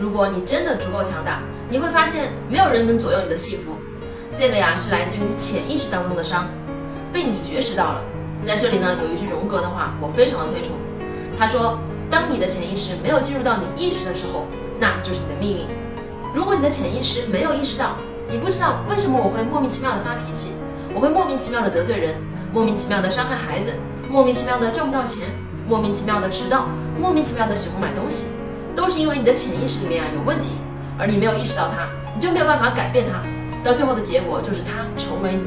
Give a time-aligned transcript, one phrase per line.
[0.00, 3.72] 如果你真的足够强大，你会发现没有人能左右你的幸福。
[4.34, 6.46] 这个呀是来自于你潜意识当中的伤，
[7.12, 8.00] 被你觉识到了。
[8.42, 10.76] 在这里呢，有一句荣格的话，我非常的推崇。
[11.36, 14.46] 他说：“当你的潜意识没有进入到你意识的时候，
[14.78, 15.66] 那就是你的命运。
[16.32, 17.96] 如果你的潜意识没有意识到，
[18.30, 20.52] 你不知道为什么我会莫名其妙的发脾气，
[20.94, 22.14] 我会莫名其妙的得罪人，
[22.52, 23.72] 莫名其妙的伤害孩子，
[24.08, 25.26] 莫名其妙的赚不到钱，
[25.66, 28.26] 莫名其妙的迟到，莫名其妙的喜欢买东西，
[28.78, 30.52] 都是因为你的潜意识里面啊有问题，
[30.96, 33.18] 而你没有意识到它，你就没有办法改变它，
[33.64, 35.42] 到最后的结果就是它成为你。”